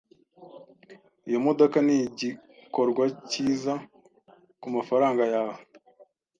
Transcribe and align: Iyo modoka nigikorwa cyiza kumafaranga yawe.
Iyo 1.29 1.39
modoka 1.45 1.77
nigikorwa 1.87 3.03
cyiza 3.29 3.73
kumafaranga 4.61 5.23
yawe. 5.33 5.55